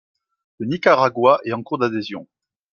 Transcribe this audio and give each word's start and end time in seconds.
Le 0.57 0.65
Nicaragua 0.65 1.39
est 1.45 1.53
en 1.53 1.61
cours 1.61 1.77
d'adhésion. 1.77 2.27